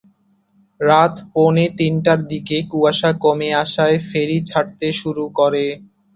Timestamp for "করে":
5.39-5.65